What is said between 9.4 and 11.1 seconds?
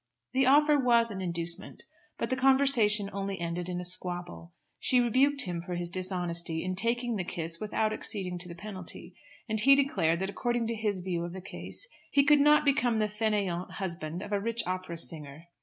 and he declared that according to his